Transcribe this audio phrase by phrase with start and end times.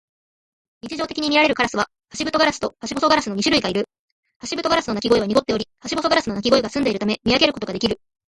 [0.81, 3.85] 日常的にみられるカラスはハシブトガラスとハシボソガラスの二種類がいる。
[4.39, 8.01] ハシブトガラスの鳴き声は濁っており、ハシボソガラスの鳴き声は澄んでいるため、見分けることができる。